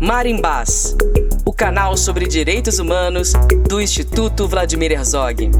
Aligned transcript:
Marimbás, 0.00 0.96
o 1.44 1.52
canal 1.52 1.96
sobre 1.96 2.26
direitos 2.26 2.78
humanos 2.78 3.32
do 3.68 3.80
Instituto 3.80 4.46
Vladimir 4.46 4.92
Herzog. 4.92 5.50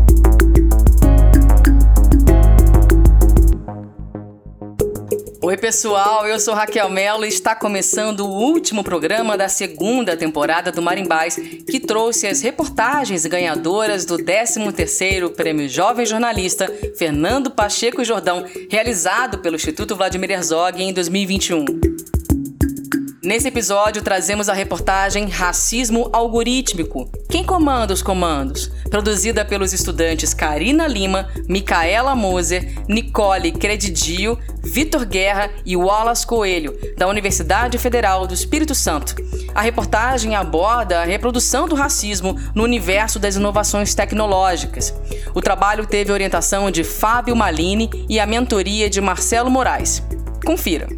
Oi, 5.45 5.57
pessoal, 5.57 6.27
eu 6.27 6.39
sou 6.39 6.55
Raquel 6.55 6.89
Mello 6.91 7.25
e 7.25 7.29
está 7.29 7.55
começando 7.55 8.21
o 8.21 8.31
último 8.31 8.85
programa 8.85 9.37
da 9.37 9.49
segunda 9.49 10.17
temporada 10.17 10.71
do 10.71 10.81
Marimbás, 10.81 11.37
que 11.37 11.81
trouxe 11.81 12.27
as 12.27 12.41
reportagens 12.41 13.27
ganhadoras 13.27 14.05
do 14.05 14.17
13º 14.17 15.35
Prêmio 15.35 15.69
Jovem 15.69 16.07
Jornalista 16.07 16.73
Fernando 16.97 17.51
Pacheco 17.51 18.05
Jordão, 18.05 18.45
realizado 18.71 19.39
pelo 19.39 19.57
Instituto 19.57 19.97
Vladimir 19.97 20.31
Herzog 20.31 20.81
em 20.81 20.93
2021. 20.93 21.92
Nesse 23.25 23.47
episódio, 23.47 24.03
trazemos 24.03 24.49
a 24.49 24.53
reportagem 24.53 25.29
Racismo 25.29 26.11
Algorítmico. 26.13 27.09
Quem 27.29 27.45
comanda 27.45 27.95
os 27.95 28.03
comandos? 28.03 28.67
Produzida 28.91 29.45
pelos 29.45 29.73
estudantes 29.73 30.35
Karina 30.35 30.89
Lima, 30.89 31.29
Micaela 31.49 32.17
Moser, 32.17 32.83
Nicole 32.89 33.53
Credidio, 33.53 34.37
Vitor 34.65 35.07
Guerra 35.07 35.49
e 35.65 35.77
Wallace 35.77 36.27
Coelho, 36.27 36.77
da 36.99 37.07
Universidade 37.07 37.79
Federal 37.79 38.27
do 38.27 38.35
Espírito 38.35 38.75
Santo. 38.75 39.15
A 39.55 39.63
reportagem 39.63 40.35
aborda 40.35 41.01
a 41.01 41.05
reprodução 41.05 41.69
do 41.69 41.77
racismo 41.77 42.37
no 42.57 42.65
universo 42.65 43.21
das 43.21 43.37
inovações 43.37 43.95
tecnológicas. 43.95 44.93
O 45.33 45.41
trabalho 45.41 45.87
teve 45.87 46.11
orientação 46.11 46.73
de 46.73 46.83
Fábio 46.83 47.37
Malini 47.37 47.89
e 48.09 48.19
a 48.19 48.27
mentoria 48.27 48.91
de 48.91 49.01
Marcelo 49.01 49.49
Moraes. 49.49 50.03
Confira. 50.45 50.89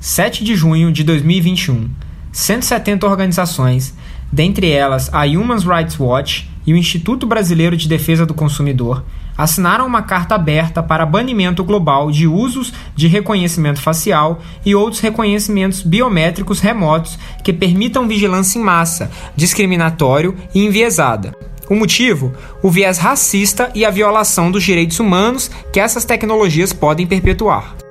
7 0.00 0.44
de 0.44 0.54
junho 0.54 0.92
de 0.92 1.02
2021, 1.02 1.90
170 2.30 3.04
organizações, 3.04 3.92
dentre 4.30 4.70
elas 4.70 5.12
a 5.12 5.24
Human 5.24 5.58
Rights 5.58 5.98
Watch 5.98 6.48
e 6.64 6.72
o 6.72 6.76
Instituto 6.76 7.26
Brasileiro 7.26 7.76
de 7.76 7.88
Defesa 7.88 8.24
do 8.24 8.32
Consumidor, 8.32 9.04
assinaram 9.36 9.86
uma 9.86 10.02
carta 10.02 10.36
aberta 10.36 10.82
para 10.82 11.04
banimento 11.04 11.64
global 11.64 12.12
de 12.12 12.28
usos 12.28 12.72
de 12.94 13.08
reconhecimento 13.08 13.80
facial 13.80 14.40
e 14.64 14.72
outros 14.72 15.00
reconhecimentos 15.00 15.82
biométricos 15.82 16.60
remotos 16.60 17.18
que 17.42 17.52
permitam 17.52 18.06
vigilância 18.06 18.58
em 18.58 18.62
massa, 18.62 19.10
discriminatório 19.34 20.36
e 20.54 20.64
enviesada. 20.64 21.36
O 21.68 21.74
motivo? 21.74 22.32
O 22.62 22.70
viés 22.70 22.98
racista 22.98 23.70
e 23.74 23.84
a 23.84 23.90
violação 23.90 24.50
dos 24.50 24.62
direitos 24.62 25.00
humanos 25.00 25.50
que 25.72 25.80
essas 25.80 26.04
tecnologias 26.04 26.72
podem 26.72 27.06
perpetuar. 27.06 27.87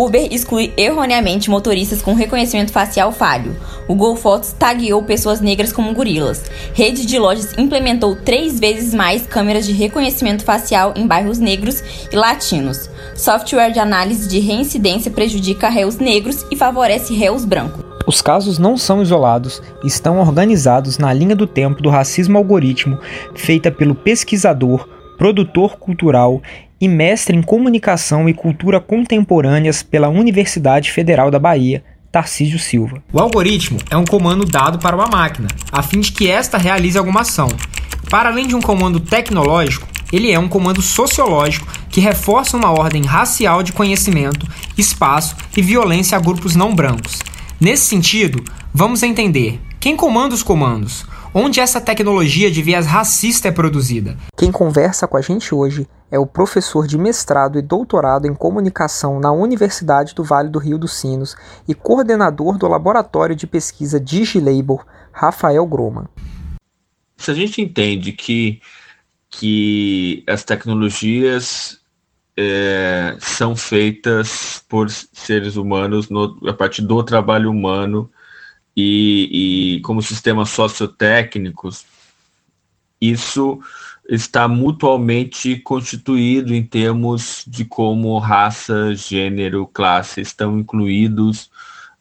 Uber 0.00 0.28
exclui 0.32 0.72
erroneamente 0.78 1.50
motoristas 1.50 2.00
com 2.00 2.14
reconhecimento 2.14 2.72
facial 2.72 3.12
falho. 3.12 3.54
O 3.86 3.94
Google 3.94 4.16
Fotos 4.16 4.50
tagueou 4.52 5.02
pessoas 5.02 5.42
negras 5.42 5.74
como 5.74 5.92
gorilas. 5.92 6.42
Rede 6.72 7.04
de 7.04 7.18
lojas 7.18 7.52
implementou 7.58 8.16
três 8.16 8.58
vezes 8.58 8.94
mais 8.94 9.26
câmeras 9.26 9.66
de 9.66 9.72
reconhecimento 9.72 10.42
facial 10.42 10.94
em 10.96 11.06
bairros 11.06 11.38
negros 11.38 11.82
e 12.10 12.16
latinos. 12.16 12.88
Software 13.14 13.72
de 13.72 13.78
análise 13.78 14.26
de 14.26 14.38
reincidência 14.38 15.10
prejudica 15.10 15.68
réus 15.68 15.98
negros 15.98 16.46
e 16.50 16.56
favorece 16.56 17.12
réus 17.12 17.44
brancos. 17.44 17.84
Os 18.06 18.22
casos 18.22 18.58
não 18.58 18.78
são 18.78 19.02
isolados, 19.02 19.60
estão 19.84 20.18
organizados 20.18 20.96
na 20.96 21.12
linha 21.12 21.36
do 21.36 21.46
tempo 21.46 21.82
do 21.82 21.90
racismo 21.90 22.38
algoritmo, 22.38 22.98
feita 23.34 23.70
pelo 23.70 23.94
pesquisador, 23.94 24.88
produtor 25.18 25.76
cultural 25.76 26.40
e 26.80 26.88
mestre 26.88 27.36
em 27.36 27.42
Comunicação 27.42 28.28
e 28.28 28.32
Cultura 28.32 28.80
Contemporâneas 28.80 29.82
pela 29.82 30.08
Universidade 30.08 30.90
Federal 30.90 31.30
da 31.30 31.38
Bahia, 31.38 31.84
Tarcísio 32.10 32.58
Silva. 32.58 33.02
O 33.12 33.20
algoritmo 33.20 33.78
é 33.90 33.96
um 33.96 34.04
comando 34.04 34.44
dado 34.44 34.78
para 34.78 34.96
uma 34.96 35.06
máquina, 35.06 35.48
a 35.70 35.82
fim 35.82 36.00
de 36.00 36.10
que 36.10 36.30
esta 36.30 36.56
realize 36.56 36.96
alguma 36.96 37.20
ação. 37.20 37.48
Para 38.08 38.30
além 38.30 38.46
de 38.46 38.56
um 38.56 38.60
comando 38.60 38.98
tecnológico, 38.98 39.86
ele 40.12 40.32
é 40.32 40.38
um 40.38 40.48
comando 40.48 40.82
sociológico 40.82 41.68
que 41.88 42.00
reforça 42.00 42.56
uma 42.56 42.70
ordem 42.70 43.04
racial 43.04 43.62
de 43.62 43.72
conhecimento, 43.72 44.46
espaço 44.76 45.36
e 45.56 45.62
violência 45.62 46.16
a 46.16 46.20
grupos 46.20 46.56
não 46.56 46.74
brancos. 46.74 47.18
Nesse 47.60 47.84
sentido, 47.84 48.42
vamos 48.72 49.02
entender 49.02 49.60
quem 49.78 49.96
comanda 49.96 50.34
os 50.34 50.42
comandos, 50.42 51.06
onde 51.34 51.60
essa 51.60 51.80
tecnologia 51.80 52.50
de 52.50 52.62
viés 52.62 52.86
racista 52.86 53.48
é 53.48 53.52
produzida. 53.52 54.16
Quem 54.36 54.50
conversa 54.50 55.06
com 55.06 55.16
a 55.16 55.20
gente 55.20 55.54
hoje 55.54 55.86
é 56.10 56.18
o 56.18 56.26
professor 56.26 56.86
de 56.86 56.98
mestrado 56.98 57.58
e 57.58 57.62
doutorado 57.62 58.26
em 58.26 58.34
comunicação 58.34 59.20
na 59.20 59.30
Universidade 59.30 60.14
do 60.14 60.24
Vale 60.24 60.48
do 60.48 60.58
Rio 60.58 60.76
dos 60.76 60.94
Sinos 60.94 61.36
e 61.68 61.74
coordenador 61.74 62.58
do 62.58 62.66
Laboratório 62.66 63.36
de 63.36 63.46
Pesquisa 63.46 64.00
DigiLabel, 64.00 64.80
Rafael 65.12 65.64
Groman. 65.66 66.08
Se 67.16 67.30
a 67.30 67.34
gente 67.34 67.62
entende 67.62 68.12
que, 68.12 68.60
que 69.28 70.24
as 70.26 70.42
tecnologias 70.42 71.78
é, 72.36 73.16
são 73.20 73.54
feitas 73.54 74.64
por 74.68 74.90
seres 74.90 75.56
humanos 75.56 76.08
no, 76.08 76.38
a 76.48 76.52
partir 76.52 76.82
do 76.82 77.02
trabalho 77.04 77.50
humano 77.50 78.10
e, 78.76 79.76
e 79.76 79.80
como 79.80 80.02
sistemas 80.02 80.50
sociotécnicos, 80.50 81.84
isso 83.00 83.60
está 84.08 84.48
mutualmente 84.48 85.56
constituído 85.56 86.54
em 86.54 86.64
termos 86.64 87.44
de 87.46 87.64
como 87.64 88.18
raça, 88.18 88.94
gênero, 88.94 89.66
classe 89.66 90.20
estão 90.20 90.58
incluídos 90.58 91.50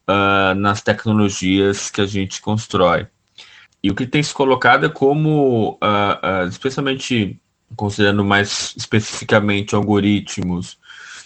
uh, 0.07 0.55
nas 0.55 0.81
tecnologias 0.81 1.89
que 1.89 2.01
a 2.01 2.05
gente 2.05 2.41
constrói. 2.41 3.07
E 3.81 3.91
o 3.91 3.95
que 3.95 4.05
tem 4.05 4.21
se 4.21 4.33
colocado 4.33 4.87
é 4.87 4.89
como, 4.89 5.73
uh, 5.83 6.45
uh, 6.45 6.47
especialmente 6.49 7.39
considerando 7.75 8.25
mais 8.25 8.73
especificamente 8.75 9.75
algoritmos 9.75 10.77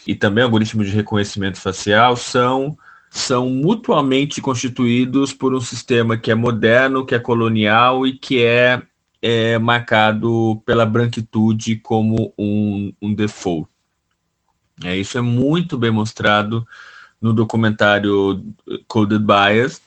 e 0.05 0.13
também 0.13 0.43
algoritmos 0.43 0.87
de 0.87 0.95
reconhecimento 0.95 1.59
facial, 1.59 2.17
são 2.17 2.77
são 3.13 3.47
mutuamente 3.47 4.41
constituídos 4.41 5.31
por 5.31 5.53
um 5.53 5.61
sistema 5.61 6.17
que 6.17 6.31
é 6.31 6.35
moderno, 6.35 7.05
que 7.05 7.13
é 7.13 7.19
colonial 7.19 8.07
e 8.07 8.17
que 8.17 8.43
é 8.43 8.81
é 9.21 9.57
marcado 9.57 10.61
pela 10.65 10.85
branquitude 10.85 11.77
como 11.77 12.33
um, 12.37 12.91
um 13.01 13.13
default. 13.13 13.69
É, 14.83 14.97
isso 14.97 15.17
é 15.17 15.21
muito 15.21 15.77
bem 15.77 15.91
mostrado 15.91 16.67
no 17.21 17.31
documentário 17.31 18.43
Coded 18.85 19.23
Bias, 19.23 19.81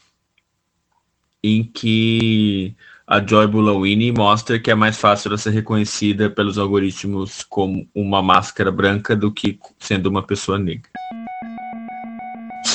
em 1.42 1.62
que 1.64 2.74
a 3.06 3.20
Joy 3.20 3.46
Bulawini 3.46 4.10
mostra 4.10 4.58
que 4.58 4.70
é 4.70 4.74
mais 4.74 4.96
fácil 4.96 5.28
ela 5.28 5.36
ser 5.36 5.50
reconhecida 5.50 6.30
pelos 6.30 6.56
algoritmos 6.56 7.42
como 7.42 7.86
uma 7.94 8.22
máscara 8.22 8.72
branca 8.72 9.14
do 9.14 9.30
que 9.30 9.58
sendo 9.78 10.06
uma 10.06 10.22
pessoa 10.22 10.58
negra. 10.58 10.90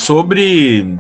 Sobre 0.01 0.97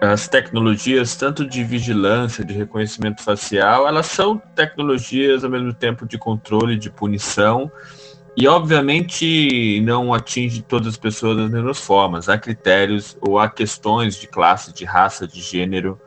as 0.00 0.28
tecnologias, 0.28 1.16
tanto 1.16 1.44
de 1.44 1.64
vigilância, 1.64 2.44
de 2.44 2.54
reconhecimento 2.54 3.20
facial, 3.20 3.88
elas 3.88 4.06
são 4.06 4.38
tecnologias 4.54 5.42
ao 5.42 5.50
mesmo 5.50 5.74
tempo 5.74 6.06
de 6.06 6.16
controle, 6.16 6.76
de 6.76 6.88
punição, 6.88 7.70
e 8.36 8.46
obviamente 8.46 9.80
não 9.80 10.14
atinge 10.14 10.62
todas 10.62 10.86
as 10.86 10.96
pessoas 10.96 11.36
das 11.36 11.50
mesmas 11.50 11.80
formas. 11.80 12.28
Há 12.28 12.38
critérios 12.38 13.18
ou 13.20 13.40
há 13.40 13.48
questões 13.48 14.16
de 14.16 14.28
classe, 14.28 14.72
de 14.72 14.84
raça, 14.84 15.26
de 15.26 15.40
gênero 15.40 16.00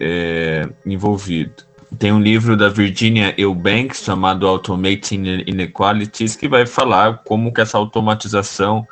é, 0.00 0.68
envolvido. 0.86 1.64
Tem 1.98 2.12
um 2.12 2.20
livro 2.20 2.56
da 2.56 2.68
Virginia 2.68 3.34
Eubanks 3.36 4.04
chamado 4.04 4.46
Automating 4.46 5.42
Inequalities 5.44 6.36
que 6.36 6.46
vai 6.46 6.64
falar 6.64 7.24
como 7.24 7.52
que 7.52 7.60
essa 7.60 7.76
automatização 7.76 8.86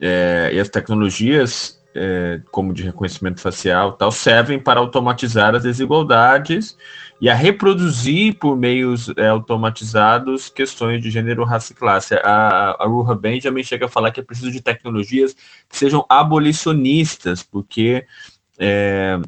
é, 0.00 0.52
e 0.54 0.58
as 0.58 0.70
tecnologias 0.70 1.81
é, 1.94 2.40
como 2.50 2.72
de 2.72 2.82
reconhecimento 2.82 3.40
facial 3.40 3.92
tal, 3.92 4.10
servem 4.10 4.58
para 4.58 4.80
automatizar 4.80 5.54
as 5.54 5.62
desigualdades 5.62 6.76
e 7.20 7.28
a 7.28 7.34
reproduzir 7.34 8.38
por 8.38 8.56
meios 8.56 9.08
é, 9.16 9.28
automatizados 9.28 10.48
questões 10.48 11.02
de 11.02 11.10
gênero, 11.10 11.44
raça 11.44 11.72
e 11.72 11.76
classe. 11.76 12.14
A, 12.14 12.76
a 12.80 12.86
Ruha 12.86 13.14
Benjamin 13.14 13.62
chega 13.62 13.86
a 13.86 13.88
falar 13.88 14.10
que 14.10 14.20
é 14.20 14.22
preciso 14.22 14.50
de 14.50 14.60
tecnologias 14.60 15.34
que 15.68 15.76
sejam 15.76 16.04
abolicionistas, 16.08 17.42
porque 17.42 18.04
é, 18.58 19.20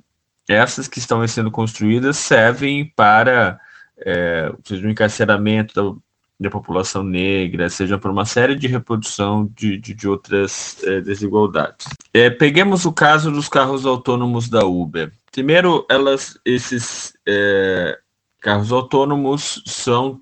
essas 0.48 0.88
que 0.88 0.98
estão 0.98 1.26
sendo 1.28 1.50
construídas 1.50 2.16
servem 2.16 2.92
para 2.96 3.60
é, 3.98 4.52
o 4.70 4.88
encarceramento 4.88 6.02
da 6.38 6.50
população 6.50 7.02
negra, 7.02 7.70
seja 7.70 7.96
por 7.96 8.10
uma 8.10 8.24
série 8.24 8.56
de 8.56 8.66
reprodução 8.66 9.48
de, 9.54 9.78
de, 9.78 9.94
de 9.94 10.08
outras 10.08 10.82
é, 10.82 11.00
desigualdades. 11.00 11.86
É, 12.12 12.28
peguemos 12.28 12.84
o 12.84 12.92
caso 12.92 13.30
dos 13.30 13.48
carros 13.48 13.86
autônomos 13.86 14.48
da 14.48 14.64
Uber. 14.64 15.12
Primeiro, 15.30 15.86
elas, 15.88 16.38
esses 16.44 17.16
é, 17.26 17.98
carros 18.40 18.72
autônomos 18.72 19.62
são 19.66 20.20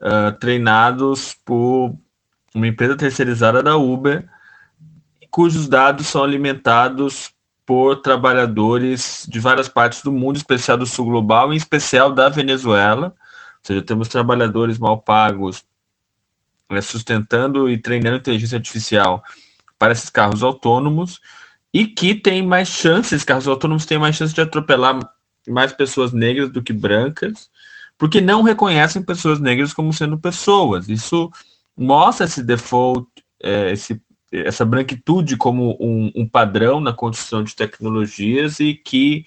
uh, 0.00 0.32
treinados 0.40 1.36
por 1.44 1.94
uma 2.54 2.66
empresa 2.66 2.96
terceirizada 2.96 3.62
da 3.62 3.76
Uber 3.76 4.28
cujos 5.30 5.68
dados 5.68 6.06
são 6.06 6.24
alimentados 6.24 7.30
por 7.66 7.96
trabalhadores 7.96 9.26
de 9.28 9.38
várias 9.38 9.68
partes 9.68 10.02
do 10.02 10.10
mundo, 10.10 10.36
especial 10.36 10.76
do 10.76 10.86
sul 10.86 11.06
global, 11.06 11.52
em 11.52 11.56
especial 11.56 12.12
da 12.12 12.28
Venezuela. 12.28 13.14
Seja, 13.68 13.82
temos 13.82 14.08
trabalhadores 14.08 14.78
mal 14.78 14.98
pagos 15.02 15.62
né, 16.70 16.80
sustentando 16.80 17.68
e 17.68 17.76
treinando 17.76 18.16
inteligência 18.16 18.56
artificial 18.56 19.22
para 19.78 19.92
esses 19.92 20.08
carros 20.08 20.42
autônomos 20.42 21.20
e 21.70 21.86
que 21.86 22.14
tem 22.14 22.40
mais 22.40 22.68
chances, 22.68 23.24
carros 23.24 23.46
autônomos 23.46 23.84
têm 23.84 23.98
mais 23.98 24.16
chances 24.16 24.34
de 24.34 24.40
atropelar 24.40 24.98
mais 25.46 25.70
pessoas 25.70 26.14
negras 26.14 26.50
do 26.50 26.62
que 26.62 26.72
brancas, 26.72 27.50
porque 27.98 28.22
não 28.22 28.40
reconhecem 28.40 29.02
pessoas 29.02 29.38
negras 29.38 29.74
como 29.74 29.92
sendo 29.92 30.18
pessoas. 30.18 30.88
Isso 30.88 31.30
mostra 31.76 32.24
esse 32.24 32.42
default, 32.42 33.06
é, 33.42 33.70
esse 33.70 34.00
essa 34.32 34.64
branquitude 34.64 35.36
como 35.36 35.76
um, 35.80 36.12
um, 36.14 36.28
padrão 36.28 36.80
na 36.80 36.92
construção 36.92 37.42
de 37.42 37.56
tecnologias 37.56 38.60
e 38.60 38.74
que 38.74 39.24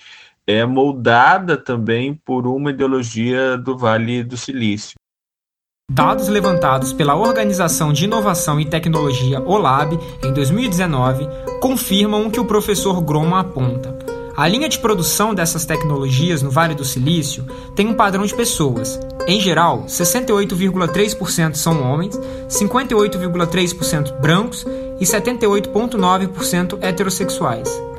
é 0.47 0.65
moldada 0.65 1.57
também 1.57 2.13
por 2.13 2.47
uma 2.47 2.71
ideologia 2.71 3.57
do 3.57 3.77
Vale 3.77 4.23
do 4.23 4.37
Silício. 4.37 4.95
Dados 5.91 6.29
levantados 6.29 6.93
pela 6.93 7.15
Organização 7.15 7.91
de 7.91 8.05
Inovação 8.05 8.59
e 8.59 8.65
Tecnologia 8.65 9.41
OLAB 9.41 9.99
em 10.23 10.33
2019 10.33 11.27
confirmam 11.59 12.27
o 12.27 12.31
que 12.31 12.39
o 12.39 12.45
professor 12.45 13.01
Groma 13.01 13.41
aponta. 13.41 13.97
A 14.37 14.47
linha 14.47 14.69
de 14.69 14.79
produção 14.79 15.35
dessas 15.35 15.65
tecnologias 15.65 16.41
no 16.41 16.49
Vale 16.49 16.73
do 16.73 16.85
Silício 16.85 17.45
tem 17.75 17.87
um 17.87 17.93
padrão 17.93 18.25
de 18.25 18.33
pessoas. 18.33 18.97
Em 19.27 19.39
geral, 19.41 19.83
68,3% 19.83 21.55
são 21.55 21.83
homens, 21.83 22.17
58,3% 22.47 24.17
brancos 24.19 24.65
e 24.99 25.03
78,9% 25.03 26.79
heterossexuais. 26.81 27.90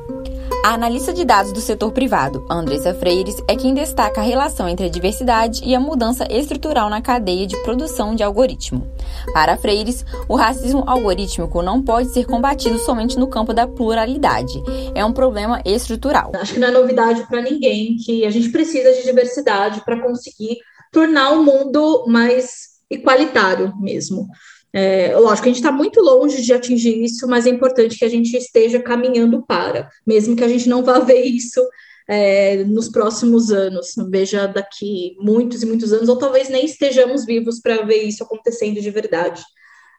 A 0.65 0.75
analista 0.75 1.13
de 1.13 1.25
dados 1.25 1.51
do 1.51 1.61
setor 1.61 1.91
privado, 1.91 2.47
Andressa 2.49 2.95
Freires, 2.95 3.35
é 3.49 3.57
quem 3.57 3.75
destaca 3.75 4.21
a 4.21 4.25
relação 4.25 4.69
entre 4.69 4.87
a 4.87 4.89
diversidade 4.89 5.61
e 5.65 5.75
a 5.75 5.81
mudança 5.81 6.25
estrutural 6.31 6.89
na 6.89 7.03
cadeia 7.03 7.49
de 7.49 7.61
produção 7.65 8.15
de 8.15 8.23
algoritmo. 8.23 8.87
Para 9.33 9.57
Freires, 9.57 10.05
o 10.29 10.37
racismo 10.37 10.85
algorítmico 10.87 11.63
não 11.63 11.83
pode 11.83 12.11
ser 12.11 12.27
combatido 12.27 12.79
somente 12.79 13.19
no 13.19 13.27
campo 13.27 13.53
da 13.53 13.67
pluralidade. 13.67 14.63
É 14.95 15.05
um 15.05 15.13
problema 15.13 15.61
estrutural. 15.65 16.31
Acho 16.37 16.55
que 16.55 16.61
não 16.61 16.69
é 16.69 16.71
novidade 16.71 17.27
para 17.27 17.43
ninguém 17.43 17.97
que 17.97 18.25
a 18.25 18.31
gente 18.31 18.51
precisa 18.51 18.93
de 18.93 19.03
diversidade 19.03 19.85
para 19.85 20.01
conseguir 20.01 20.59
tornar 20.93 21.33
o 21.33 21.43
mundo 21.43 22.05
mais 22.07 22.73
igualitário 22.89 23.73
mesmo. 23.81 24.29
É, 24.73 25.15
lógico, 25.17 25.47
a 25.47 25.51
gente 25.51 25.57
está 25.57 25.71
muito 25.71 26.01
longe 26.01 26.41
de 26.41 26.53
atingir 26.53 27.03
isso, 27.03 27.29
mas 27.29 27.47
é 27.47 27.51
importante 27.51 27.99
que 27.99 28.05
a 28.05 28.09
gente 28.09 28.35
esteja 28.37 28.81
caminhando 28.81 29.45
para, 29.47 29.91
mesmo 30.07 30.35
que 30.35 30.43
a 30.43 30.49
gente 30.49 30.69
não 30.69 30.83
vá 30.83 30.99
ver 30.99 31.23
isso 31.25 31.61
é, 32.09 32.65
nos 32.65 32.89
próximos 32.89 33.51
anos, 33.51 33.95
veja 34.11 34.47
daqui 34.47 35.15
muitos 35.21 35.63
e 35.63 35.67
muitos 35.67 35.93
anos, 35.93 36.09
ou 36.09 36.17
talvez 36.17 36.49
nem 36.49 36.65
estejamos 36.65 37.27
vivos 37.27 37.61
para 37.61 37.85
ver 37.85 38.03
isso 38.03 38.25
acontecendo 38.25 38.81
de 38.81 38.91
verdade. 38.91 39.43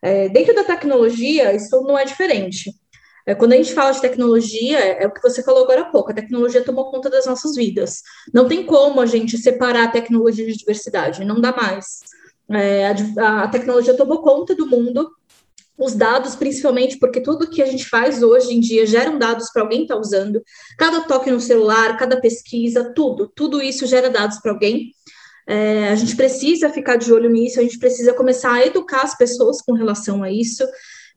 É, 0.02 0.28
dentro 0.30 0.54
da 0.56 0.64
tecnologia, 0.64 1.54
isso 1.54 1.82
não 1.84 1.98
é 1.98 2.04
diferente. 2.04 2.72
É, 3.26 3.34
quando 3.34 3.54
a 3.54 3.56
gente 3.56 3.74
fala 3.74 3.92
de 3.92 4.02
tecnologia, 4.02 4.78
é, 4.80 5.08
o 5.08 5.14
que 5.14 5.22
você 5.22 5.42
falou 5.42 5.64
agora 5.64 5.82
há 5.82 5.86
pouco, 5.86 6.12
a 6.12 6.16
tecnologia 6.16 6.64
tomou 6.64 6.92
conta 6.92 7.10
das 7.10 7.26
nossas 7.26 7.56
vidas. 7.56 8.02
Não 8.34 8.48
tem 8.48 8.66
como 8.66 9.00
a 9.00 9.06
gente 9.06 9.38
separar 9.38 9.86
a 9.86 9.92
tecnologia 9.92 10.46
de 10.46 10.58
diversidade, 10.58 11.24
não 11.24 11.40
dá 11.40 11.56
mais. 11.56 12.02
É, 12.52 12.88
a, 13.18 13.44
a 13.44 13.48
tecnologia 13.48 13.96
tomou 13.96 14.22
conta 14.22 14.56
do 14.56 14.68
mundo, 14.68 15.10
os 15.78 15.96
dados, 15.96 16.36
principalmente, 16.36 16.98
porque 16.98 17.20
tudo 17.20 17.50
que 17.50 17.62
a 17.62 17.66
gente 17.66 17.90
faz 17.90 18.22
hoje 18.22 18.54
em 18.54 18.60
dia 18.60 18.86
geram 18.86 19.18
dados 19.18 19.50
para 19.52 19.64
alguém 19.64 19.84
estar 19.84 19.96
tá 19.96 20.00
usando. 20.00 20.42
Cada 20.78 21.02
toque 21.02 21.32
no 21.32 21.42
celular, 21.42 21.98
cada 21.98 22.20
pesquisa, 22.22 22.94
tudo, 22.94 23.32
tudo 23.36 23.62
isso 23.62 23.88
gera 23.88 24.10
dados 24.10 24.40
para 24.40 24.52
alguém. 24.52 24.92
É, 25.48 25.90
a 25.90 25.96
gente 25.96 26.16
precisa 26.16 26.70
ficar 26.70 26.96
de 26.96 27.12
olho 27.12 27.30
nisso, 27.30 27.60
a 27.60 27.64
gente 27.64 27.80
precisa 27.80 28.14
começar 28.14 28.54
a 28.54 28.66
educar 28.66 29.02
as 29.02 29.18
pessoas 29.18 29.62
com 29.62 29.74
relação 29.74 30.24
a 30.24 30.32
isso. 30.32 30.64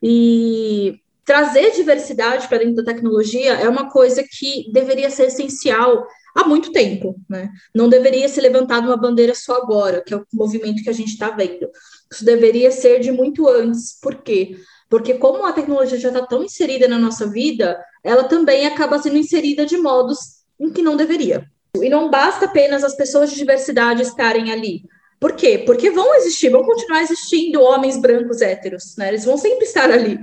E 0.02 1.00
trazer 1.24 1.72
diversidade 1.72 2.48
para 2.48 2.58
dentro 2.58 2.76
da 2.76 2.92
tecnologia 2.92 3.54
é 3.54 3.68
uma 3.68 3.90
coisa 3.90 4.24
que 4.28 4.70
deveria 4.72 5.10
ser 5.10 5.26
essencial 5.26 6.06
há 6.36 6.46
muito 6.46 6.70
tempo, 6.70 7.16
né? 7.28 7.50
Não 7.74 7.88
deveria 7.88 8.28
ser 8.28 8.42
levantada 8.42 8.86
uma 8.86 8.96
bandeira 8.96 9.34
só 9.34 9.56
agora, 9.56 10.02
que 10.02 10.12
é 10.12 10.16
o 10.18 10.26
movimento 10.32 10.82
que 10.82 10.90
a 10.90 10.92
gente 10.92 11.12
está 11.12 11.30
vendo. 11.30 11.68
Isso 12.12 12.24
deveria 12.24 12.70
ser 12.70 13.00
de 13.00 13.10
muito 13.10 13.48
antes. 13.48 13.98
Por 14.00 14.16
quê? 14.16 14.56
Porque 14.88 15.14
como 15.14 15.44
a 15.46 15.52
tecnologia 15.52 15.98
já 15.98 16.08
está 16.08 16.24
tão 16.24 16.44
inserida 16.44 16.86
na 16.86 16.98
nossa 16.98 17.26
vida, 17.26 17.82
ela 18.04 18.24
também 18.24 18.66
acaba 18.66 18.98
sendo 18.98 19.16
inserida 19.16 19.64
de 19.64 19.78
modos 19.78 20.18
em 20.60 20.70
que 20.70 20.82
não 20.82 20.96
deveria. 20.96 21.44
E 21.82 21.88
não 21.88 22.10
basta 22.10 22.44
apenas 22.44 22.84
as 22.84 22.94
pessoas 22.94 23.30
de 23.30 23.36
diversidade 23.36 24.02
estarem 24.02 24.52
ali. 24.52 24.82
Por 25.18 25.32
quê? 25.32 25.58
Porque 25.64 25.90
vão 25.90 26.14
existir, 26.16 26.50
vão 26.50 26.62
continuar 26.62 27.02
existindo 27.02 27.62
homens 27.62 27.96
brancos 27.96 28.42
héteros, 28.42 28.94
né? 28.96 29.08
Eles 29.08 29.24
vão 29.24 29.38
sempre 29.38 29.64
estar 29.64 29.90
ali. 29.90 30.18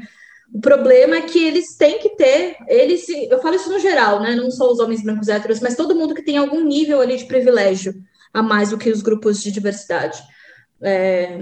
O 0.54 0.62
problema 0.62 1.16
é 1.16 1.22
que 1.22 1.44
eles 1.44 1.76
têm 1.76 1.98
que 1.98 2.10
ter, 2.10 2.58
eles, 2.68 3.10
eu 3.10 3.42
falo 3.42 3.56
isso 3.56 3.72
no 3.72 3.80
geral, 3.80 4.22
né? 4.22 4.36
Não 4.36 4.52
só 4.52 4.72
os 4.72 4.80
homens 4.80 5.02
brancos 5.02 5.28
héteros, 5.28 5.60
mas 5.60 5.76
todo 5.76 5.96
mundo 5.96 6.14
que 6.14 6.22
tem 6.22 6.38
algum 6.38 6.64
nível 6.64 7.02
ali 7.02 7.18
de 7.18 7.26
privilégio 7.26 7.96
a 8.32 8.44
mais 8.44 8.70
do 8.70 8.78
que 8.78 8.92
os 8.92 9.02
grupos 9.02 9.42
de 9.42 9.52
diversidade. 9.52 10.22
É, 10.80 11.42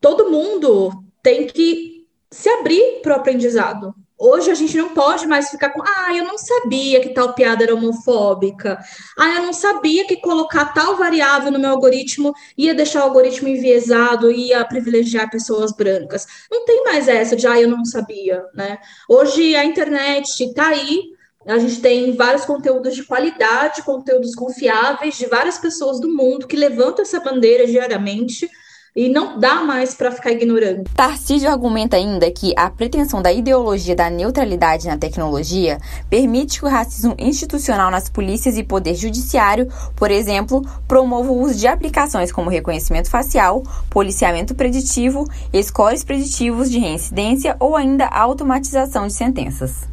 todo 0.00 0.30
mundo 0.30 0.90
tem 1.22 1.46
que 1.46 2.04
se 2.30 2.48
abrir 2.48 3.00
para 3.00 3.16
o 3.16 3.20
aprendizado. 3.20 3.94
Hoje 4.18 4.50
a 4.50 4.54
gente 4.54 4.76
não 4.76 4.88
pode 4.94 5.28
mais 5.28 5.48
ficar 5.48 5.70
com, 5.70 5.80
ah, 5.80 6.12
eu 6.12 6.24
não 6.24 6.36
sabia 6.36 7.00
que 7.00 7.10
tal 7.10 7.34
piada 7.34 7.62
era 7.62 7.74
homofóbica. 7.74 8.76
Ah, 9.16 9.36
eu 9.36 9.42
não 9.42 9.52
sabia 9.52 10.06
que 10.06 10.16
colocar 10.16 10.74
tal 10.74 10.96
variável 10.96 11.52
no 11.52 11.58
meu 11.58 11.70
algoritmo 11.70 12.34
ia 12.56 12.74
deixar 12.74 13.00
o 13.00 13.04
algoritmo 13.04 13.48
enviesado, 13.48 14.30
ia 14.30 14.64
privilegiar 14.64 15.30
pessoas 15.30 15.70
brancas. 15.72 16.26
Não 16.50 16.64
tem 16.64 16.82
mais 16.82 17.06
essa 17.06 17.36
de, 17.36 17.46
ah, 17.46 17.60
eu 17.60 17.68
não 17.68 17.84
sabia, 17.84 18.44
né? 18.52 18.78
Hoje 19.08 19.54
a 19.54 19.64
internet 19.64 20.42
está 20.42 20.68
aí, 20.68 21.00
a 21.46 21.58
gente 21.58 21.80
tem 21.80 22.16
vários 22.16 22.44
conteúdos 22.44 22.96
de 22.96 23.04
qualidade, 23.04 23.82
conteúdos 23.82 24.34
confiáveis 24.34 25.16
de 25.16 25.26
várias 25.26 25.58
pessoas 25.58 26.00
do 26.00 26.12
mundo 26.12 26.48
que 26.48 26.56
levantam 26.56 27.02
essa 27.02 27.20
bandeira 27.20 27.66
diariamente 27.66 28.50
e 28.98 29.08
não 29.08 29.38
dá 29.38 29.62
mais 29.62 29.94
para 29.94 30.10
ficar 30.10 30.32
ignorando. 30.32 30.82
Tarcísio 30.92 31.48
argumenta 31.48 31.96
ainda 31.96 32.28
que 32.32 32.52
a 32.56 32.68
pretensão 32.68 33.22
da 33.22 33.32
ideologia 33.32 33.94
da 33.94 34.10
neutralidade 34.10 34.88
na 34.88 34.96
tecnologia 34.96 35.78
permite 36.10 36.58
que 36.58 36.66
o 36.66 36.68
racismo 36.68 37.14
institucional 37.16 37.92
nas 37.92 38.08
polícias 38.08 38.58
e 38.58 38.64
poder 38.64 38.96
judiciário, 38.96 39.68
por 39.94 40.10
exemplo, 40.10 40.66
promova 40.88 41.30
o 41.30 41.40
uso 41.40 41.54
de 41.54 41.68
aplicações 41.68 42.32
como 42.32 42.50
reconhecimento 42.50 43.08
facial, 43.08 43.62
policiamento 43.88 44.52
preditivo, 44.52 45.28
scores 45.62 46.02
preditivos 46.02 46.68
de 46.68 46.80
reincidência 46.80 47.54
ou 47.60 47.76
ainda 47.76 48.06
automatização 48.06 49.06
de 49.06 49.12
sentenças. 49.12 49.86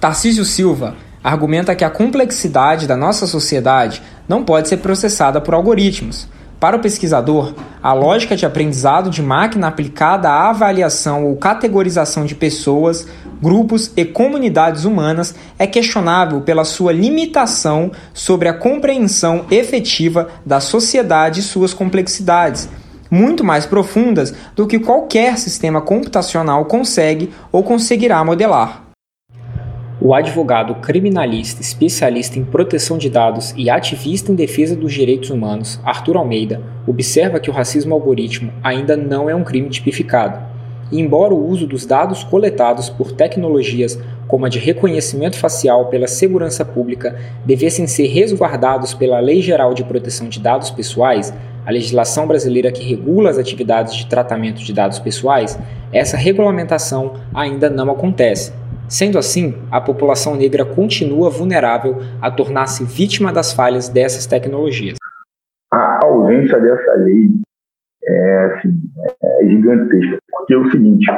Tarcísio 0.00 0.46
Silva 0.46 0.96
argumenta 1.22 1.76
que 1.76 1.84
a 1.84 1.90
complexidade 1.90 2.86
da 2.86 2.96
nossa 2.96 3.26
sociedade 3.26 4.00
não 4.26 4.42
pode 4.42 4.66
ser 4.66 4.78
processada 4.78 5.42
por 5.42 5.52
algoritmos 5.52 6.26
para 6.60 6.76
o 6.76 6.80
pesquisador, 6.80 7.54
a 7.82 7.94
lógica 7.94 8.36
de 8.36 8.44
aprendizado 8.44 9.08
de 9.08 9.22
máquina 9.22 9.66
aplicada 9.66 10.28
à 10.28 10.50
avaliação 10.50 11.24
ou 11.24 11.34
categorização 11.36 12.26
de 12.26 12.34
pessoas, 12.34 13.08
grupos 13.40 13.90
e 13.96 14.04
comunidades 14.04 14.84
humanas 14.84 15.34
é 15.58 15.66
questionável 15.66 16.42
pela 16.42 16.64
sua 16.64 16.92
limitação 16.92 17.90
sobre 18.12 18.46
a 18.46 18.52
compreensão 18.52 19.46
efetiva 19.50 20.28
da 20.44 20.60
sociedade 20.60 21.40
e 21.40 21.42
suas 21.42 21.72
complexidades, 21.72 22.68
muito 23.10 23.42
mais 23.42 23.64
profundas 23.64 24.34
do 24.54 24.66
que 24.66 24.78
qualquer 24.78 25.38
sistema 25.38 25.80
computacional 25.80 26.66
consegue 26.66 27.32
ou 27.50 27.62
conseguirá 27.62 28.22
modelar. 28.22 28.89
O 30.02 30.14
advogado 30.14 30.76
criminalista, 30.76 31.60
especialista 31.60 32.38
em 32.38 32.44
proteção 32.44 32.96
de 32.96 33.10
dados 33.10 33.52
e 33.54 33.68
ativista 33.68 34.32
em 34.32 34.34
defesa 34.34 34.74
dos 34.74 34.94
direitos 34.94 35.28
humanos, 35.28 35.78
Arthur 35.84 36.16
Almeida, 36.16 36.62
observa 36.86 37.38
que 37.38 37.50
o 37.50 37.52
racismo 37.52 37.92
algoritmo 37.92 38.50
ainda 38.62 38.96
não 38.96 39.28
é 39.28 39.34
um 39.34 39.44
crime 39.44 39.68
tipificado. 39.68 40.40
E 40.90 40.98
embora 40.98 41.34
o 41.34 41.46
uso 41.46 41.66
dos 41.66 41.84
dados 41.84 42.24
coletados 42.24 42.88
por 42.88 43.12
tecnologias 43.12 43.98
como 44.26 44.46
a 44.46 44.48
de 44.48 44.58
reconhecimento 44.58 45.36
facial 45.36 45.90
pela 45.90 46.06
segurança 46.06 46.64
pública 46.64 47.14
devessem 47.44 47.86
ser 47.86 48.06
resguardados 48.06 48.94
pela 48.94 49.20
Lei 49.20 49.42
Geral 49.42 49.74
de 49.74 49.84
Proteção 49.84 50.30
de 50.30 50.40
Dados 50.40 50.70
Pessoais, 50.70 51.30
a 51.66 51.70
legislação 51.70 52.26
brasileira 52.26 52.72
que 52.72 52.82
regula 52.82 53.28
as 53.28 53.36
atividades 53.36 53.94
de 53.94 54.06
tratamento 54.06 54.62
de 54.62 54.72
dados 54.72 54.98
pessoais, 54.98 55.58
essa 55.92 56.16
regulamentação 56.16 57.12
ainda 57.34 57.68
não 57.68 57.90
acontece 57.90 58.50
Sendo 58.90 59.18
assim, 59.18 59.54
a 59.70 59.80
população 59.80 60.34
negra 60.34 60.64
continua 60.64 61.30
vulnerável 61.30 61.98
a 62.20 62.28
tornar-se 62.28 62.84
vítima 62.84 63.32
das 63.32 63.52
falhas 63.52 63.88
dessas 63.88 64.26
tecnologias. 64.26 64.98
A 65.72 66.04
ausência 66.04 66.58
dessa 66.58 66.94
lei 66.94 67.30
é, 68.04 68.44
assim, 68.46 68.82
é 69.22 69.46
gigantesca, 69.46 70.18
porque 70.32 70.54
é 70.54 70.56
o 70.56 70.70
seguinte: 70.72 71.08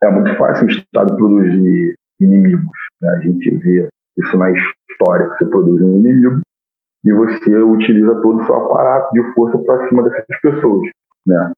é 0.00 0.10
muito 0.12 0.36
fácil 0.36 0.68
o 0.68 0.70
Estado 0.70 1.16
produzir 1.16 1.96
inimigos. 2.20 2.78
Né? 3.02 3.10
A 3.10 3.20
gente 3.20 3.50
vê 3.56 3.88
isso 4.16 4.38
na 4.38 4.52
história, 4.52 5.28
você 5.30 5.44
produz 5.46 5.82
um 5.82 5.96
inimigo 5.96 6.40
e 7.04 7.12
você 7.12 7.56
utiliza 7.56 8.14
todo 8.22 8.40
o 8.40 8.46
seu 8.46 8.54
aparato 8.54 9.12
de 9.12 9.34
força 9.34 9.58
para 9.58 9.88
cima 9.88 10.04
dessas 10.04 10.40
pessoas. 10.40 10.88
Né? 11.26 11.52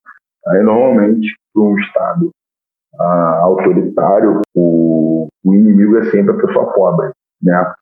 Aí, 0.47 0.63
normalmente, 0.63 1.35
para 1.53 1.63
um 1.63 1.79
Estado 1.79 2.31
ah, 2.99 3.41
autoritário, 3.43 4.41
o, 4.55 5.29
o, 5.45 5.55
inimigo 5.55 5.99
é 5.99 6.11
sempre 6.11 6.35
a 6.35 6.47
pessoa 6.47 6.73
pobre. 6.73 7.11
Né? 7.43 7.75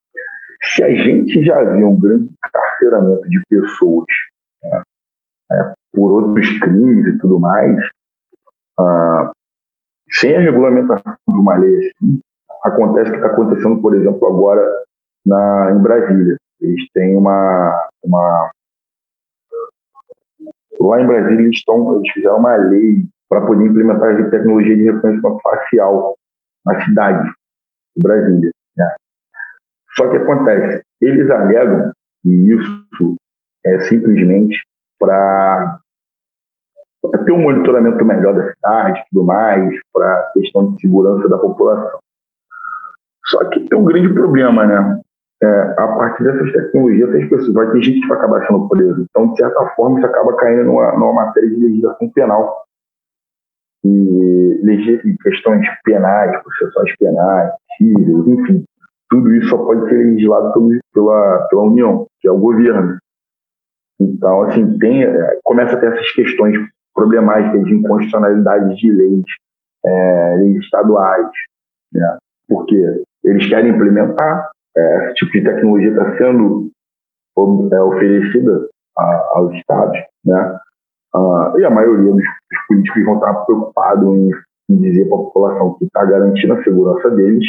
Se 0.62 0.82
a 0.82 0.90
gente 0.90 1.44
já 1.44 1.62
viu 1.64 1.90
um 1.90 2.00
grande 2.00 2.30
carceramento 2.52 3.28
de 3.28 3.40
pessoas 3.48 4.06
né, 4.62 4.82
é, 5.52 5.74
por 5.92 6.24
outros 6.24 6.58
crimes 6.58 7.14
e 7.14 7.18
tudo 7.18 7.38
mais, 7.38 7.78
ah, 8.78 9.32
sem 10.10 10.36
a 10.36 10.40
regulamentação 10.40 11.16
de 11.28 11.36
uma 11.36 11.56
lei 11.56 11.76
assim, 11.76 12.20
acontece 12.64 13.10
o 13.10 13.12
que 13.12 13.18
está 13.18 13.32
acontecendo, 13.32 13.80
por 13.80 13.94
exemplo, 13.94 14.26
agora 14.26 14.84
na, 15.24 15.72
em 15.72 15.78
Brasília. 15.78 16.36
Eles 16.60 16.88
têm 16.92 17.16
uma, 17.16 17.88
uma. 18.02 18.50
Lá 20.80 21.00
em 21.00 21.06
Brasília, 21.06 21.40
eles, 21.40 21.58
estão, 21.58 21.96
eles 21.96 22.12
fizeram 22.12 22.38
uma 22.38 22.56
lei 22.56 23.04
para 23.28 23.46
poder 23.46 23.66
implementar 23.66 24.14
a 24.14 24.30
tecnologia 24.30 24.76
de 24.76 24.84
reconhecimento 24.84 25.40
facial 25.42 26.16
na 26.64 26.84
cidade 26.84 27.28
de 27.96 28.02
Brasília. 28.02 28.50
Né? 28.76 28.94
Só 29.96 30.08
que 30.10 30.16
acontece, 30.16 30.82
eles 31.00 31.30
alegam 31.30 31.92
que 32.22 32.30
isso 32.30 33.16
é 33.64 33.80
simplesmente 33.80 34.58
para 34.98 35.80
ter 37.24 37.32
um 37.32 37.42
monitoramento 37.42 38.04
melhor 38.04 38.34
da 38.34 38.52
cidade, 38.52 39.04
tudo 39.10 39.24
mais, 39.24 39.78
para 39.92 40.30
questão 40.34 40.72
de 40.72 40.80
segurança 40.80 41.28
da 41.28 41.38
população. 41.38 41.98
Só 43.26 43.44
que 43.50 43.60
tem 43.60 43.78
um 43.78 43.84
grande 43.84 44.12
problema, 44.12 44.66
né? 44.66 45.00
É, 45.42 45.74
a 45.78 45.88
partir 45.88 46.24
dessas 46.24 46.50
tecnologias, 46.50 47.14
as 47.14 47.28
pessoas, 47.28 47.52
vai 47.52 47.70
ter 47.70 47.82
gente 47.82 48.00
que 48.00 48.08
vai 48.08 48.16
acabar 48.16 48.46
sendo 48.46 48.68
presa. 48.68 49.04
Então, 49.10 49.32
de 49.32 49.36
certa 49.36 49.66
forma, 49.76 49.98
isso 49.98 50.06
acaba 50.06 50.34
caindo 50.36 50.64
numa, 50.64 50.92
numa 50.92 51.12
matéria 51.12 51.50
de 51.50 51.56
legislação 51.56 52.08
penal. 52.10 52.65
E 53.86 55.16
questões 55.22 55.66
penais, 55.84 56.42
processuais 56.42 56.96
penais, 56.98 57.52
enfim, 57.80 58.64
tudo 59.08 59.34
isso 59.34 59.48
só 59.48 59.58
pode 59.58 59.88
ser 59.88 59.96
legislado 59.96 60.52
pela, 60.92 61.46
pela 61.48 61.62
União, 61.62 62.06
que 62.20 62.28
é 62.28 62.32
o 62.32 62.38
governo. 62.38 62.98
Então, 64.00 64.42
assim, 64.42 64.78
tem, 64.78 65.04
é, 65.04 65.38
começa 65.44 65.76
a 65.76 65.80
ter 65.80 65.92
essas 65.92 66.10
questões 66.12 66.56
problemáticas 66.94 67.64
de 67.64 67.74
inconstitucionalidade 67.74 68.76
de 68.76 68.90
leis, 68.90 69.24
é, 69.84 70.36
leis 70.38 70.56
estaduais, 70.64 71.28
né? 71.92 72.18
porque 72.48 73.04
eles 73.24 73.48
querem 73.48 73.70
implementar, 73.70 74.50
é, 74.76 75.06
esse 75.06 75.14
tipo 75.14 75.32
de 75.32 75.44
tecnologia 75.44 75.90
está 75.90 76.16
sendo 76.18 76.70
é, 77.72 77.80
oferecida 77.80 78.68
a, 78.98 79.30
aos 79.34 79.54
estados, 79.54 79.98
né? 80.24 80.58
Ah, 81.14 81.54
e 81.58 81.64
a 81.64 81.70
maioria 81.70 82.12
dos, 82.12 82.22
dos, 82.22 82.66
políticos 82.68 83.04
vão 83.04 83.14
estar 83.14 83.34
preocupados 83.44 84.04
em, 84.04 84.30
em 84.70 84.80
dizer 84.80 85.08
para 85.08 85.16
a 85.16 85.22
população 85.22 85.74
que 85.74 85.84
está 85.84 86.04
garantindo 86.04 86.54
a 86.54 86.64
segurança 86.64 87.10
deles, 87.10 87.46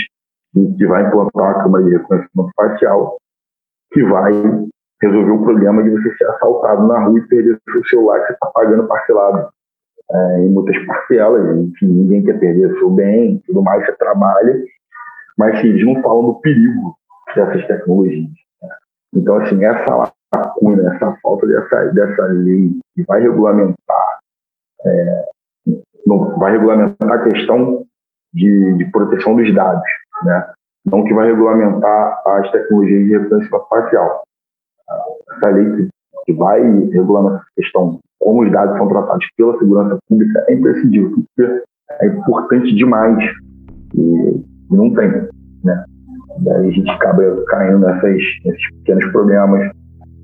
que 0.78 0.86
vai 0.86 1.06
implantar 1.06 1.52
a 1.52 1.64
Câmara 1.64 1.84
de 1.84 1.92
Reconhecimento 1.92 2.52
Facial, 2.56 3.18
que 3.92 4.04
vai 4.04 4.32
resolver 5.02 5.32
o 5.32 5.44
problema 5.44 5.84
de 5.84 5.90
você 5.92 6.16
ser 6.16 6.26
assaltado 6.26 6.88
na 6.88 7.04
rua 7.06 7.20
e 7.20 7.28
perder 7.28 7.54
o 7.54 7.72
seu 7.72 7.86
celular 7.86 8.20
que 8.22 8.28
você 8.28 8.34
está 8.34 8.48
pagando 8.48 8.88
parcelado 8.88 9.50
é, 10.12 10.40
em 10.40 10.50
muitas 10.50 10.78
parcelas. 10.86 11.58
Enfim, 11.58 11.88
ninguém 11.88 12.24
quer 12.24 12.40
perder 12.40 12.72
o 12.72 12.80
seu 12.80 12.90
bem, 12.90 13.42
tudo 13.46 13.62
mais, 13.62 13.86
você 13.86 13.94
trabalha, 13.94 14.64
mas 15.38 15.56
assim, 15.56 15.68
eles 15.68 15.86
não 15.86 16.02
falam 16.02 16.26
do 16.26 16.36
perigo 16.40 16.96
dessas 17.36 17.68
tecnologias. 17.68 18.30
Né? 18.62 18.70
Então, 19.14 19.38
assim, 19.38 19.64
essa 19.64 20.12
lacuna, 20.34 20.94
essa 20.94 21.18
falta 21.22 21.48
dessa, 21.48 21.86
dessa 21.94 22.24
lei 22.26 22.72
que 22.96 23.04
vai 23.04 23.22
regulamentar, 23.22 24.20
é, 24.86 25.26
não, 26.06 26.38
vai 26.38 26.52
regulamentar 26.54 27.12
a 27.12 27.24
questão 27.24 27.86
de, 28.34 28.74
de 28.78 28.86
proteção 28.92 29.36
dos 29.36 29.54
dados, 29.54 29.84
né? 30.24 30.54
não 30.86 31.04
que 31.04 31.14
vai 31.14 31.28
regulamentar 31.28 32.22
as 32.26 32.52
tecnologias 32.52 33.06
de 33.06 33.18
reconhecimento 33.18 33.68
facial 33.68 34.24
essa 35.38 35.50
lei 35.50 35.90
que 36.26 36.34
vai 36.34 36.62
regulamentar 36.62 37.40
essa 37.40 37.52
questão, 37.56 38.00
como 38.20 38.44
os 38.44 38.52
dados 38.52 38.78
são 38.78 38.88
tratados 38.88 39.26
pela 39.38 39.58
segurança 39.58 39.98
pública, 40.08 40.46
é 40.48 40.54
imprescindível, 40.54 41.12
porque 41.12 41.64
é 42.02 42.08
importante 42.08 42.76
demais 42.76 43.24
e, 43.96 44.44
não 44.70 44.94
tem, 44.94 45.10
né? 45.64 45.86
Daí 46.40 46.68
a 46.68 46.72
gente 46.72 46.90
acaba 46.90 47.24
caindo 47.46 47.80
nessas, 47.80 48.22
nesses 48.46 48.72
pequenos 48.78 49.12
problemas 49.12 49.72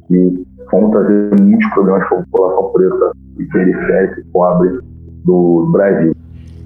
que 0.07 0.45
vão 0.71 0.89
trazer 0.91 1.41
muitos 1.41 1.69
problemas 1.73 2.07
para 2.07 2.19
a 2.19 2.23
população 2.23 2.71
preta 2.71 3.11
e 3.37 3.43
periférica 3.45 4.19
e 4.19 4.23
pobre 4.25 4.79
do 5.23 5.69
Brasil. 5.71 6.15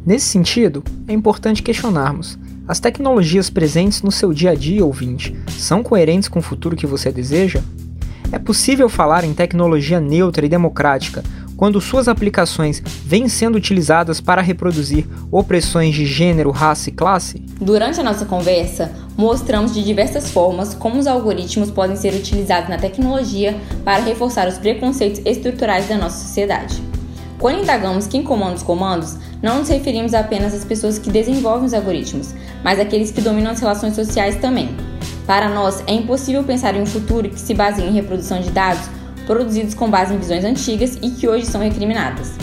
Nesse 0.05 0.27
sentido, 0.27 0.83
é 1.07 1.13
importante 1.13 1.61
questionarmos: 1.61 2.39
as 2.67 2.79
tecnologias 2.79 3.49
presentes 3.49 4.01
no 4.01 4.11
seu 4.11 4.33
dia 4.33 4.51
a 4.51 4.55
dia, 4.55 4.85
ouvinte, 4.85 5.35
são 5.49 5.83
coerentes 5.83 6.29
com 6.29 6.39
o 6.39 6.43
futuro 6.43 6.75
que 6.75 6.87
você 6.87 7.11
deseja? 7.11 7.61
É 8.31 8.37
possível 8.37 8.89
falar 8.89 9.23
em 9.23 9.33
tecnologia 9.33 10.01
neutra 10.01 10.45
e 10.45 10.49
democrática 10.49 11.23
quando 11.57 11.81
suas 11.81 12.07
aplicações 12.07 12.81
vêm 13.03 13.27
sendo 13.27 13.55
utilizadas 13.55 14.21
para 14.21 14.43
reproduzir 14.43 15.05
opressões 15.31 15.95
de 15.95 16.05
gênero, 16.05 16.51
raça 16.51 16.89
e 16.89 16.93
classe? 16.93 17.39
Durante 17.59 17.99
a 17.99 18.03
nossa 18.03 18.25
conversa, 18.25 18.91
mostramos 19.17 19.73
de 19.73 19.83
diversas 19.83 20.29
formas 20.29 20.75
como 20.75 20.99
os 20.99 21.07
algoritmos 21.07 21.71
podem 21.71 21.95
ser 21.95 22.13
utilizados 22.13 22.69
na 22.69 22.77
tecnologia 22.77 23.57
para 23.83 24.03
reforçar 24.03 24.47
os 24.47 24.59
preconceitos 24.59 25.19
estruturais 25.25 25.89
da 25.89 25.97
nossa 25.97 26.19
sociedade. 26.19 26.79
Quando 27.39 27.61
indagamos 27.61 28.07
quem 28.07 28.23
comanda 28.23 28.55
os 28.55 28.63
comandos, 28.63 29.17
não 29.41 29.59
nos 29.59 29.69
referimos 29.69 30.13
apenas 30.13 30.53
às 30.53 30.63
pessoas 30.63 30.97
que 30.97 31.11
desenvolvem 31.11 31.65
os 31.65 31.73
algoritmos, 31.73 32.33
mas 32.63 32.79
àqueles 32.79 33.11
que 33.11 33.21
dominam 33.21 33.51
as 33.51 33.59
relações 33.59 33.95
sociais 33.95 34.35
também. 34.37 34.69
Para 35.25 35.49
nós, 35.49 35.83
é 35.85 35.93
impossível 35.93 36.43
pensar 36.43 36.75
em 36.75 36.81
um 36.81 36.85
futuro 36.85 37.29
que 37.29 37.39
se 37.39 37.53
baseie 37.53 37.87
em 37.87 37.93
reprodução 37.93 38.39
de 38.39 38.49
dados 38.49 38.89
produzidos 39.27 39.75
com 39.75 39.89
base 39.89 40.15
em 40.15 40.17
visões 40.17 40.43
antigas 40.43 40.97
e 41.01 41.11
que 41.11 41.27
hoje 41.27 41.45
são 41.45 41.61
recriminadas. 41.61 42.33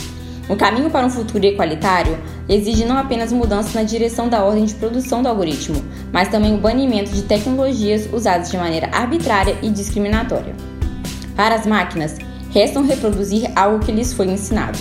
O 0.48 0.54
caminho 0.54 0.90
para 0.90 1.06
um 1.06 1.10
futuro 1.10 1.44
equalitário 1.44 2.18
exige 2.48 2.84
não 2.84 2.98
apenas 2.98 3.32
mudanças 3.32 3.72
na 3.72 3.82
direção 3.82 4.28
da 4.28 4.44
ordem 4.44 4.66
de 4.66 4.74
produção 4.74 5.22
do 5.22 5.28
algoritmo, 5.28 5.82
mas 6.12 6.28
também 6.28 6.54
o 6.54 6.60
banimento 6.60 7.10
de 7.10 7.22
tecnologias 7.22 8.06
usadas 8.12 8.50
de 8.50 8.58
maneira 8.58 8.90
arbitrária 8.92 9.56
e 9.62 9.70
discriminatória. 9.70 10.54
Para 11.34 11.54
as 11.54 11.66
máquinas, 11.66 12.18
restam 12.50 12.84
reproduzir 12.84 13.50
algo 13.56 13.84
que 13.84 13.90
lhes 13.90 14.12
foi 14.12 14.26
ensinado. 14.26 14.78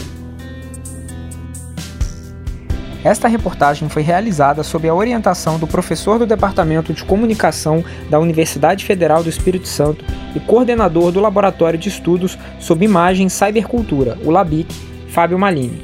Esta 3.03 3.27
reportagem 3.27 3.89
foi 3.89 4.01
realizada 4.01 4.63
sob 4.63 4.87
a 4.87 4.93
orientação 4.93 5.59
do 5.59 5.67
professor 5.67 6.17
do 6.17 6.25
Departamento 6.25 6.93
de 6.93 7.03
Comunicação 7.03 7.83
da 8.09 8.17
Universidade 8.17 8.85
Federal 8.85 9.21
do 9.21 9.29
Espírito 9.29 9.67
Santo 9.67 10.05
e 10.33 10.39
coordenador 10.39 11.11
do 11.11 11.19
Laboratório 11.19 11.77
de 11.77 11.89
Estudos 11.89 12.37
sobre 12.59 12.85
Imagem 12.85 13.27
e 13.27 13.29
Cybercultura, 13.29 14.17
o 14.23 14.31
LABIC, 14.31 14.73
Fábio 15.09 15.37
Malini. 15.37 15.83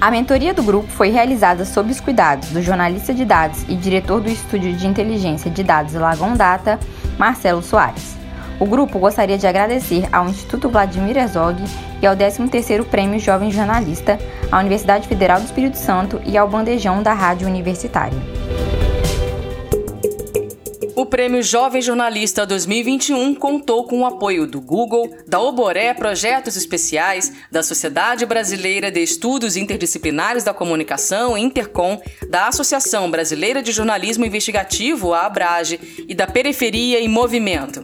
A 0.00 0.10
mentoria 0.10 0.52
do 0.52 0.64
grupo 0.64 0.88
foi 0.88 1.10
realizada 1.10 1.64
sob 1.64 1.92
os 1.92 2.00
cuidados 2.00 2.48
do 2.48 2.60
jornalista 2.60 3.14
de 3.14 3.24
dados 3.24 3.62
e 3.68 3.76
diretor 3.76 4.20
do 4.20 4.28
Estúdio 4.28 4.72
de 4.72 4.88
Inteligência 4.88 5.48
de 5.48 5.62
Dados 5.62 5.94
Lagon 5.94 6.34
Data, 6.34 6.80
Marcelo 7.16 7.62
Soares. 7.62 8.21
O 8.62 8.64
grupo 8.64 8.96
gostaria 9.00 9.36
de 9.36 9.44
agradecer 9.44 10.08
ao 10.12 10.28
Instituto 10.28 10.68
Vladimir 10.68 11.16
Herzog 11.16 11.60
e 12.00 12.06
ao 12.06 12.16
13º 12.16 12.84
Prêmio 12.84 13.18
Jovem 13.18 13.50
Jornalista, 13.50 14.16
à 14.52 14.60
Universidade 14.60 15.08
Federal 15.08 15.40
do 15.40 15.46
Espírito 15.46 15.76
Santo 15.76 16.22
e 16.24 16.38
ao 16.38 16.48
Bandejão 16.48 17.02
da 17.02 17.12
Rádio 17.12 17.48
Universitária. 17.48 18.16
O 20.94 21.04
Prêmio 21.04 21.42
Jovem 21.42 21.82
Jornalista 21.82 22.46
2021 22.46 23.34
contou 23.34 23.82
com 23.82 24.02
o 24.02 24.06
apoio 24.06 24.46
do 24.46 24.60
Google, 24.60 25.12
da 25.26 25.40
Oboré 25.40 25.92
Projetos 25.92 26.56
Especiais, 26.56 27.32
da 27.50 27.64
Sociedade 27.64 28.24
Brasileira 28.24 28.92
de 28.92 29.02
Estudos 29.02 29.56
Interdisciplinares 29.56 30.44
da 30.44 30.54
Comunicação, 30.54 31.36
Intercom, 31.36 32.00
da 32.30 32.46
Associação 32.46 33.10
Brasileira 33.10 33.60
de 33.60 33.72
Jornalismo 33.72 34.24
Investigativo, 34.24 35.12
a 35.12 35.26
Abrage, 35.26 35.80
e 36.06 36.14
da 36.14 36.28
Periferia 36.28 37.00
em 37.00 37.08
Movimento. 37.08 37.82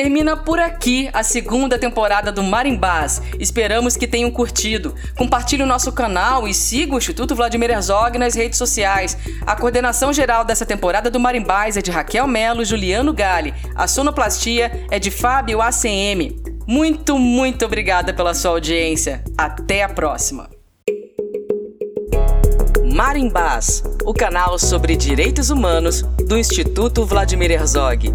Termina 0.00 0.34
por 0.34 0.58
aqui 0.58 1.10
a 1.12 1.22
segunda 1.22 1.78
temporada 1.78 2.32
do 2.32 2.42
Marimbás. 2.42 3.20
Esperamos 3.38 3.98
que 3.98 4.06
tenham 4.06 4.30
curtido. 4.30 4.94
Compartilhe 5.14 5.62
o 5.62 5.66
nosso 5.66 5.92
canal 5.92 6.48
e 6.48 6.54
siga 6.54 6.94
o 6.94 6.96
Instituto 6.96 7.34
Vladimir 7.34 7.70
Herzog 7.70 8.16
nas 8.16 8.34
redes 8.34 8.56
sociais. 8.56 9.18
A 9.42 9.54
coordenação 9.54 10.10
geral 10.10 10.42
dessa 10.42 10.64
temporada 10.64 11.10
do 11.10 11.20
Marimbás 11.20 11.76
é 11.76 11.82
de 11.82 11.90
Raquel 11.90 12.26
Melo 12.26 12.62
e 12.62 12.64
Juliano 12.64 13.12
Gale. 13.12 13.52
A 13.74 13.86
sonoplastia 13.86 14.86
é 14.90 14.98
de 14.98 15.10
Fábio 15.10 15.60
ACM. 15.60 16.34
Muito, 16.66 17.18
muito 17.18 17.66
obrigada 17.66 18.14
pela 18.14 18.32
sua 18.32 18.52
audiência. 18.52 19.22
Até 19.36 19.82
a 19.82 19.88
próxima. 19.90 20.48
Marimbás, 22.90 23.82
o 24.06 24.14
canal 24.14 24.58
sobre 24.58 24.96
direitos 24.96 25.50
humanos 25.50 26.00
do 26.26 26.38
Instituto 26.38 27.04
Vladimir 27.04 27.50
Herzog. 27.50 28.10